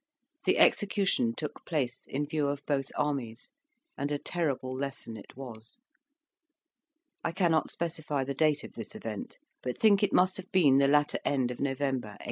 [0.45, 3.51] The execution took place in view of both armies,
[3.95, 5.79] and a terrible lesson it was.
[7.23, 10.87] I cannot specify the date of this event, but think it must have been the
[10.87, 12.17] latter end of November, 1813.